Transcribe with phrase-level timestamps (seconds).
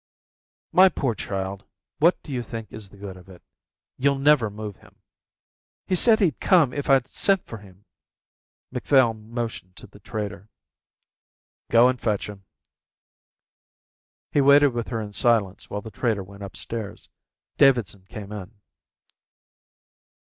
[0.71, 1.63] "My poor child,
[1.99, 3.43] what do you think is the good of it?
[3.97, 4.95] You'll never move him."
[5.85, 7.85] "He said he'd come if I sent for him."
[8.71, 10.49] Macphail motioned to the trader.
[11.69, 12.45] "Go and fetch him."
[14.31, 17.07] He waited with her in silence while the trader went upstairs.
[17.59, 18.59] Davidson came in.